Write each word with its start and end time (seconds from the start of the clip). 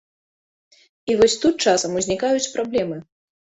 І 1.11 1.17
вось 1.19 1.37
тут 1.45 1.55
часам 1.67 2.01
узнікаюць 2.03 2.51
праблемы. 2.57 3.01